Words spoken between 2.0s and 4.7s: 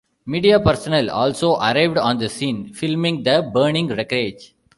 the scene, filming the burning wreckage.